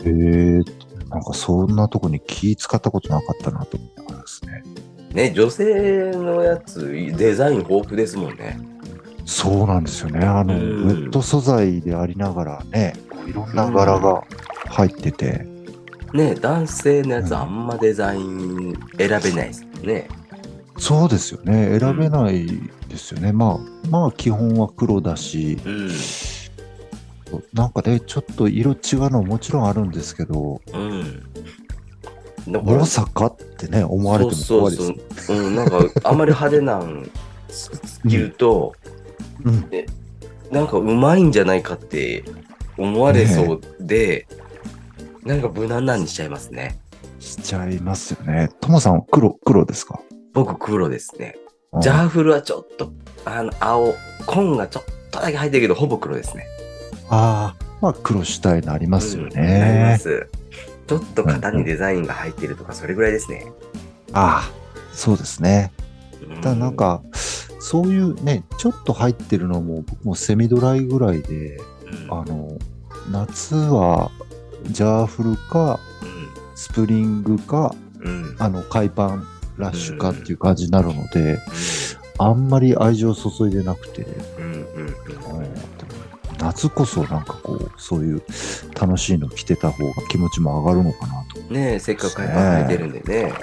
[0.04, 0.64] えー、
[1.10, 4.62] なんか、そんなとこに気使ったことなかったなと思ってますね。
[5.12, 8.58] ね、女性のやつ、デザイン豊富ですもんね。
[9.24, 10.24] そうなんですよね。
[10.24, 12.94] あの、うんウェット素材でありながらね、
[13.28, 14.22] いろんな柄が
[14.70, 15.46] 入ってて、
[16.14, 20.08] ね、男性のやつうんあんまデザイン選べないですもんね。
[20.78, 21.78] そうですよね。
[21.78, 22.46] 選べない
[22.88, 23.32] ですよね。
[23.32, 25.90] まあ、まあ、基本は黒だし、うん。
[27.52, 31.22] なんかね、ちょっと色違うのもちろんあるんですけど、うん。
[32.64, 34.86] まさかってね、思われても怖いです。
[34.86, 35.36] そうそうそう。
[35.36, 37.10] うん、なんか、あんまり派手なん
[38.04, 38.74] 言うと、
[39.44, 39.70] うん
[40.50, 42.24] なんかうまいんじゃないかって
[42.78, 44.26] 思われそうで、
[45.24, 46.78] なんか無難なんにしちゃいますね。
[47.18, 48.48] しちゃいますよね。
[48.60, 50.00] ともさん、黒、黒ですか？
[50.32, 51.34] 僕黒ですね。
[51.36, 51.48] うん
[51.82, 52.90] ジャーフルはちょっと、
[53.26, 56.46] あの、青、紺がちょっとだけ入ってるけど、ほぼ黒ですね。
[57.10, 59.98] ああ、まあ、黒主体になりますようんなりまね。
[60.00, 60.28] す。
[60.86, 63.52] ちょっと型にデザインが入ってるとか、それぐらいですね。
[64.12, 65.70] ああ、そうですね。
[66.26, 67.02] うんただなん、か、
[67.60, 71.60] そういうね、ちょっと入ってるのも、僕もセミドライぐらいで、
[71.92, 72.58] うんあの、
[73.10, 74.10] 夏は
[74.64, 75.78] ジャーフルか、
[76.54, 78.36] スプリングか、うん。
[78.38, 81.38] あの、海パンラッシュかっていう感じになるので、
[82.18, 84.02] あんまり愛情注いでなくて、
[84.38, 84.94] うんうんうん
[86.40, 88.22] 夏こそなんかこう、そういう
[88.80, 91.40] 楽しいの着てた方が気持ちも上がるのかなと。
[91.40, 91.54] うん。
[91.54, 93.34] ねえ、せっかく海パン履いてるんでね、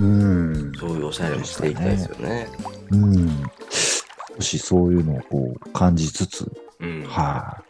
[0.00, 0.72] うん。
[0.76, 2.48] そういうおしゃれもしていきたいですよね。
[2.90, 3.28] うん。
[4.36, 7.04] 少しそういうのをこう感じつつ、うん。
[7.06, 7.62] は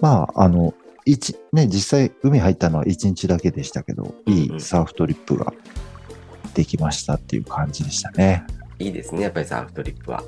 [0.00, 5.52] まあ、あの、一、ね、実際海入ったのは1日だけでしたけど、いいサーフトリップが
[6.54, 8.44] できましたっていう感じでしたね。
[8.78, 10.22] いいですね、やっぱりサーフトリップは。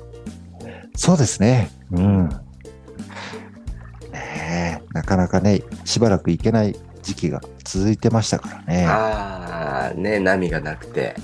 [0.95, 1.69] そうですね。
[1.91, 2.29] うん。
[4.11, 8.85] ねえなかなかね、しばらく行けない時期が続いてましたからね。
[8.87, 11.15] ああ、ね波がなくて、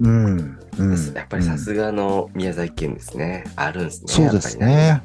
[0.00, 0.58] うん。
[0.78, 1.14] うん。
[1.14, 3.44] やっぱりさすがの宮崎県ですね。
[3.56, 4.12] あるんですね。
[4.12, 5.02] そうですね。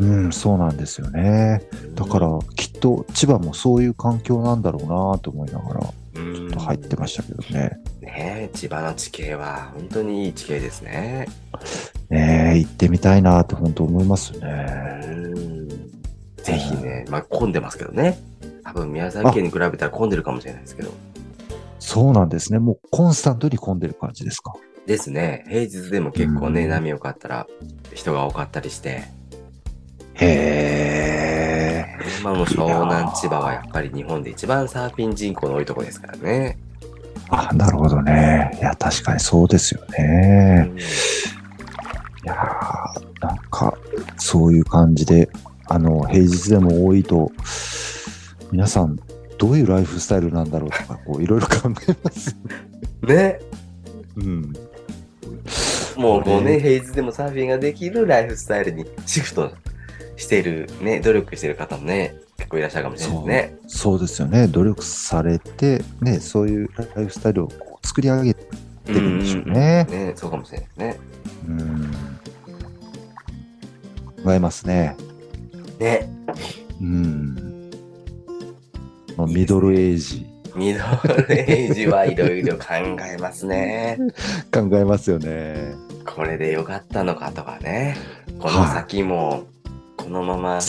[0.00, 1.62] うん、そうなんですよね。
[1.94, 7.78] だから、きっと千葉もそういう環境なんだろうなと思いながら、うん、ちょっと入ってましたけどね。
[8.00, 11.26] ねえ千葉の地形は本当にいい地形ですね。
[12.10, 14.46] ねえ、行ってみたいなって本当思いますうね。
[15.14, 15.68] ん。
[16.42, 18.18] ぜひね、まあ混んでますけどね。
[18.64, 20.90] 多分宮崎県に比べたら混んでるかもしれないですけど。
[21.80, 22.58] そうなんですね。
[22.58, 24.54] もうコンスタントに混んでる感じですか？
[24.86, 25.44] ですね。
[25.48, 27.46] 平日でも結構ね、うん波良かったら
[27.94, 29.04] 人が多かったりして。
[30.20, 31.98] へえ。
[32.20, 36.58] 今も湘南千葉はやっぱり日本で一番サーフィン人口の多いとこですからね。
[37.30, 38.50] あ、なるほどね。
[38.60, 40.70] いや、確かにそうですようね。
[40.74, 40.80] んい
[42.24, 43.76] やーなんか、
[44.16, 45.28] そういう感じで、
[45.66, 47.30] あの、平日でも多いと、
[48.50, 48.98] 皆さん、
[49.38, 51.54] どういうライフスタイルなんだろうとか、こう、いろいろ考
[51.88, 52.36] えます。
[53.06, 53.40] ね。
[54.16, 54.52] うん。
[55.96, 59.52] もうこうね、ね平日でもサーフィンができるライフスタイルにシフト
[60.16, 63.58] してる、ね、努力してる方もね、結構いらっしゃるかもしれないですね。
[63.66, 64.46] そうですよね。
[64.48, 68.46] 努力されて、ね、そういうライフスタイルをこう作り上げて
[68.86, 69.86] るんでしょうね。
[69.88, 70.98] うんうんうんね、そうかもしれないですね。
[71.48, 71.92] うん。
[74.24, 74.96] 考えますね。
[75.78, 76.08] ね。
[76.80, 77.70] うん。
[79.16, 80.26] まあミドルエイジ。
[80.54, 80.80] ミド
[81.12, 83.98] ルエイジはいろいろ考えますね。
[84.52, 85.74] 考えますよね。
[86.04, 87.96] これでよかったのかとかね。
[88.38, 89.44] この先も
[89.98, 90.60] このまま。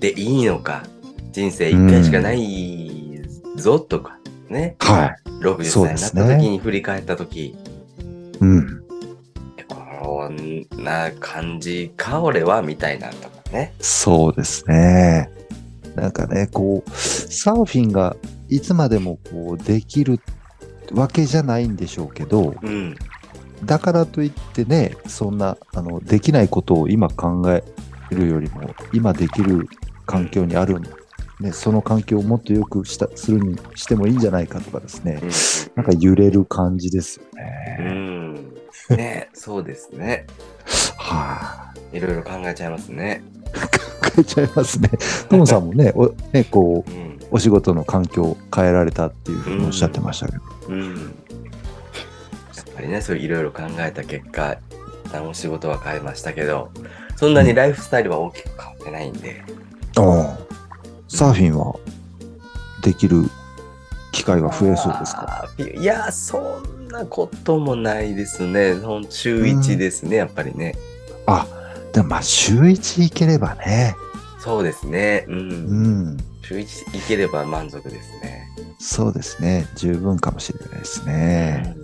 [0.00, 0.84] でいいのか。
[1.32, 3.20] 人生一回しかない
[3.56, 4.18] ぞとか。
[4.48, 4.76] ね。
[4.78, 5.28] はい。
[5.40, 7.54] 60歳になった時に振り返った時、
[8.40, 8.82] うん。
[9.68, 13.74] こんな感じか俺はみたいなとかね。
[13.80, 15.30] そうですね。
[15.94, 18.16] なんかね、こう、サーフィンが
[18.48, 20.20] いつまでもこうできる
[20.92, 22.96] わけじゃないんでしょうけど、うん。
[23.64, 27.64] だからといってね、そんな、あの、できないことを今考え
[28.14, 29.68] るよりも、今できる
[30.06, 30.80] 環境にある、
[31.40, 35.30] ね、その環境をもっと良くした、するにしてもいいんじゃないかとかですねう、ん
[35.76, 37.84] なんか揺れる感じですようね。
[37.84, 38.34] ん。
[38.90, 40.26] ね、そうですね。
[40.96, 43.22] はいろいろ考えちゃいますね。
[43.54, 43.66] あ、
[44.10, 44.90] 考えちゃいますね。
[45.28, 47.18] トモさんもね、おねこう、うん。
[47.30, 50.42] お仕事の環境を変えられたっていうふうにおっしゃってましたけど。
[50.68, 50.94] うん。
[50.94, 54.56] やっぱりね、そういういろいろ考えた結果、
[55.04, 56.70] 一旦お仕事は変えましたけど、
[57.18, 59.42] そんなにライフスタイルは大きく変わってないんで、
[61.08, 61.74] サーフィンは
[62.80, 63.24] できる
[64.12, 65.48] 機会が増えそうですか？
[65.58, 68.74] いや、そんなこともないですね。
[69.10, 70.76] 週1ですね、やっぱりね。
[71.26, 71.44] あ、
[71.92, 73.96] でもまあ週一行ければね。
[74.38, 75.24] そうですね。
[75.26, 75.32] う。
[75.32, 76.16] うんん。
[76.42, 78.46] 週1行ければ満足ですね。
[78.78, 79.66] そうですね。
[79.74, 81.74] 十分かもしれないですね。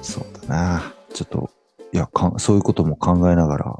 [0.00, 0.94] そうだな。
[1.12, 1.50] ちょっと、
[1.92, 3.76] いやか、そういうことも考えながら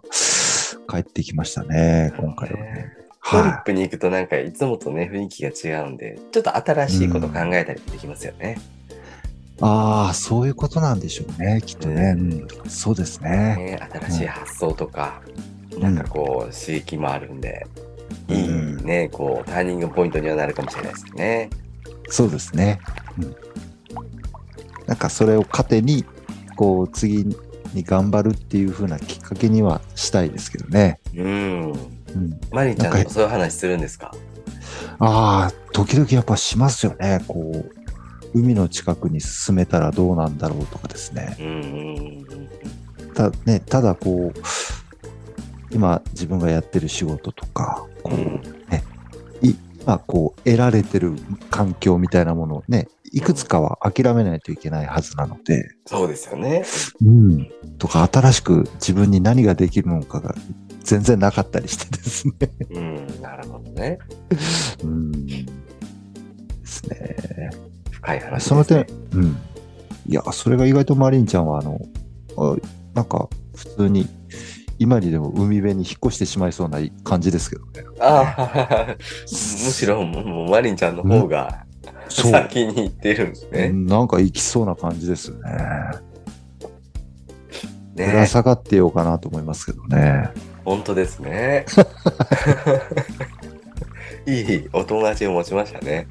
[0.89, 2.93] 帰ってきましたね、今回はね。
[3.21, 8.59] はトリップに行くとなんかいつもとね、雰囲気が違うんで、ちょっと新しいこと考えたりできますよね。
[8.59, 9.59] い。
[9.61, 12.15] ああ、そういうことなんでしょうね、きっとね。
[12.17, 13.29] ううんん、そうですね。
[13.31, 15.21] ね新しい発想とか、
[15.79, 17.67] なんかこう、刺激もあるんで、
[18.29, 21.51] いいね、こう、ターニングポイントにはなるかもしれないですね。
[22.09, 22.81] そうですね。
[23.19, 23.37] うん。
[24.87, 26.07] なんかそれを糧に、
[26.57, 27.27] こう、次
[27.75, 30.99] に頑張るっていう風なきっかけにはしたいですけどね。
[31.15, 31.73] うん。
[31.73, 32.41] うん。
[32.51, 34.15] マリンちゃんとそういう話するんですか？
[34.99, 37.23] ああ、時々やっぱしますよね。
[37.29, 37.71] こう、
[38.35, 41.37] 海の近くに進めたらどうなんだろうとかですね。
[41.39, 42.49] うんうんうん
[43.15, 44.39] たねただこう、
[45.75, 48.43] 今自分がやってる仕事とか、こう、うん。
[49.43, 51.15] い今こう得られてる
[51.51, 56.65] 環境みたいなものをね、いくつかは諦めないといけないはずなので、そうですよね。
[57.05, 57.51] うん。
[57.79, 60.35] とか新しく自分に何ができるのかが
[60.83, 62.35] 全然なかったりしてですね。
[62.71, 63.99] うん、なるほどね。
[64.83, 65.13] うん。
[65.13, 65.47] で
[66.65, 67.51] すね。
[67.91, 69.37] 深い話です、その点、うん。
[70.07, 71.81] いや、それが意外とマリンちゃんは、あの、
[72.37, 72.57] あ
[72.95, 74.07] なんか、普通に、
[74.79, 77.85] 今にでも海辺に引っ越してしまいそうな感じですけどね。
[78.01, 81.68] ああ、 むしろもうマリンちゃんの方が。
[82.09, 83.71] 先に行ってるんですね。
[83.71, 85.51] なんか行きそうな感じですよね。
[87.95, 90.31] ぶらね下がってようかなと思いますけどね。
[90.65, 91.67] 本当ですね。
[94.27, 96.07] いいお友達を持ちましたね。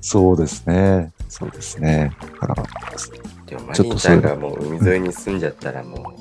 [0.00, 1.12] そうですね。
[1.28, 2.12] そうですね。
[2.20, 2.54] だから、
[3.46, 6.12] でもマちょっとそれリンちゃんがもう海沿いに住んじゃったらも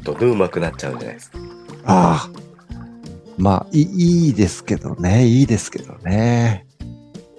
[0.00, 1.38] う、どんどん上手くなっちゃうんじゃないですか。
[1.84, 2.30] ああ。
[3.36, 5.26] まあいい、いいですけどね。
[5.26, 6.65] いいですけどね。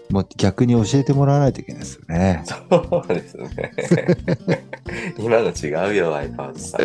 [0.09, 2.41] もう逆に教えてもらわないといけないですよね。
[2.45, 3.49] そうですね。
[5.19, 6.81] 今の違うよ、アイパードさん。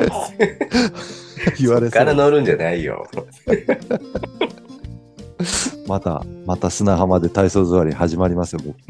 [1.58, 2.14] 言われそっから。
[2.14, 3.06] 乗るんじゃないよ。
[5.86, 8.76] また、また砂浜で体操座り始まりますよ、僕。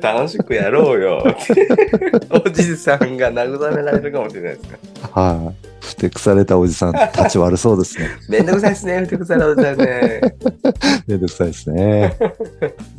[0.00, 1.24] 楽しくやろうよ。
[2.44, 5.66] おじさんが慰められるかもしれないですかはい。
[5.80, 8.08] ふてくされたおじさん、立ち悪そうですね。
[8.28, 10.20] めんどくさいですね、ふてくされおじさんね。
[11.06, 12.16] めんどくさいですね。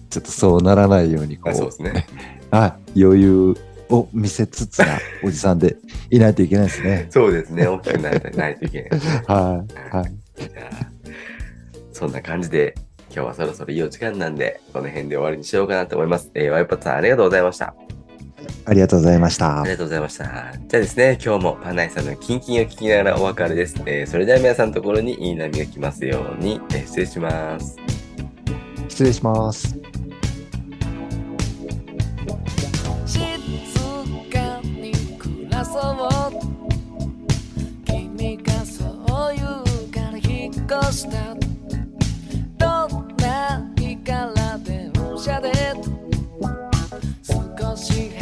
[0.10, 2.06] ちょっとそうならないように、こあそうう、ですね。
[2.52, 3.56] はい、余裕
[3.90, 5.76] を見せつつなおじさんで
[6.10, 7.08] いないといけないですね。
[7.10, 8.90] そうですね、大きくならないといけない。
[9.28, 9.96] はい。
[9.98, 10.12] はい。
[10.38, 11.02] じゃあ
[11.94, 12.74] そんな感じで、
[13.14, 16.32] 今日はそろそろいいお時間なんで、この辺で終わりにしようかなと思います。
[16.34, 17.74] えー、ワイパッツさんありがとうございました。
[18.66, 19.70] ありがとうございましたあり。
[19.72, 20.24] がとうございました。
[20.24, 23.76] じゃあですね、今日もパナイさんのキンキンを聞きながらお別れです。
[23.86, 27.76] えーそれでは皆さんのところにいい波が来ますように、えー失礼します。
[28.88, 29.76] 失礼します。
[33.06, 33.28] 静
[34.32, 36.10] かに暮らそう
[37.86, 40.54] 君がそう言うから引っ
[40.84, 41.41] 越した
[45.22, 45.52] 車で。
[47.62, 48.21] 少し